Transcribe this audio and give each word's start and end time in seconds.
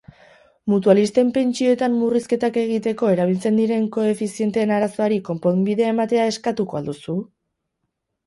Mutualisten 0.71 1.27
pentsioetan 1.33 1.97
murrizketak 1.97 2.55
egiteko 2.61 3.11
erabiltzen 3.15 3.59
diren 3.61 3.85
koefizienteen 3.97 4.73
arazoari 4.77 5.19
konponbidea 5.29 5.91
ematea 5.97 6.25
eskatuko 6.31 6.81
al 6.81 6.89
duzu? 6.91 7.17